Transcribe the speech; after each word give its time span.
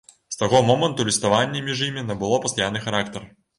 З 0.35 0.37
таго 0.41 0.61
моманту 0.69 1.05
ліставанне 1.09 1.63
між 1.69 1.85
імі 1.89 2.07
набыло 2.09 2.43
пастаянны 2.49 2.85
характар. 2.89 3.33